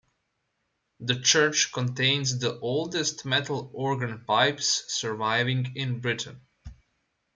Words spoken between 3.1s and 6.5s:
metal organ pipes surviving in Britain.